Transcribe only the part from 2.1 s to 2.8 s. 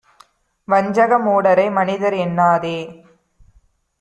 என்னாதே!